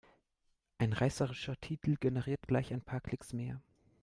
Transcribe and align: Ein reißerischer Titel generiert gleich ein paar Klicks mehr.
Ein 0.79 0.93
reißerischer 0.93 1.61
Titel 1.61 1.95
generiert 1.99 2.47
gleich 2.47 2.73
ein 2.73 2.81
paar 2.81 3.01
Klicks 3.01 3.33
mehr. 3.33 3.61